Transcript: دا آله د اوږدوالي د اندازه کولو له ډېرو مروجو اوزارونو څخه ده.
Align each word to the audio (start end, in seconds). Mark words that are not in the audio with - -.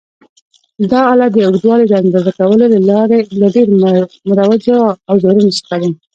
دا 0.91 0.99
آله 1.13 1.27
د 1.31 1.37
اوږدوالي 1.47 1.85
د 1.89 1.93
اندازه 2.03 2.31
کولو 2.39 2.65
له 3.41 3.45
ډېرو 3.55 3.73
مروجو 4.29 4.77
اوزارونو 5.11 5.49
څخه 5.57 5.75
ده. 5.81 5.89